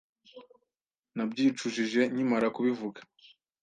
Nabyicujije 1.15 2.01
nkimara 2.11 2.47
kubivuga. 2.55 2.99